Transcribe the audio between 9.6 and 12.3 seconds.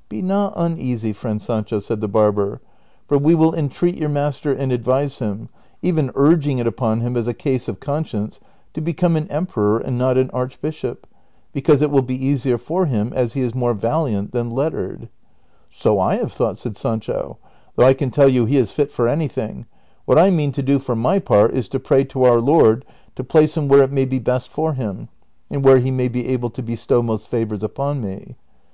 and not an archbisho}), because it will be